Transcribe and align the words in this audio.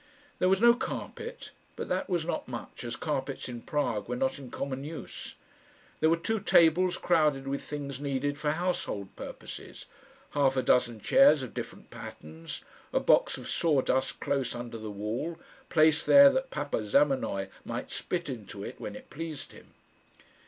There 0.39 0.49
was 0.49 0.59
no 0.61 0.73
carpet; 0.73 1.51
but 1.75 1.87
that 1.89 2.09
was 2.09 2.25
not 2.25 2.47
much, 2.47 2.83
as 2.83 2.95
carpets 2.95 3.47
in 3.47 3.61
Prague 3.61 4.09
were 4.09 4.15
not 4.15 4.39
in 4.39 4.49
common 4.49 4.83
use. 4.83 5.35
There 5.99 6.09
were 6.09 6.17
two 6.17 6.39
tables 6.39 6.97
crowded 6.97 7.47
with 7.47 7.61
things 7.61 7.99
needed 8.01 8.39
for 8.39 8.49
household 8.49 9.15
purposes, 9.15 9.85
half 10.31 10.57
a 10.57 10.63
dozen 10.63 11.01
chairs 11.01 11.43
of 11.43 11.53
different 11.53 11.91
patterns, 11.91 12.63
a 12.91 12.99
box 12.99 13.37
of 13.37 13.47
sawdust 13.47 14.19
close 14.19 14.55
under 14.55 14.79
the 14.79 14.89
wall, 14.89 15.39
placed 15.69 16.07
there 16.07 16.31
that 16.31 16.49
papa 16.49 16.83
Zamenoy 16.83 17.49
might 17.63 17.91
spit 17.91 18.27
into 18.27 18.63
it 18.63 18.79
when 18.81 18.95
it 18.95 19.11
pleased 19.11 19.51
him. 19.51 19.67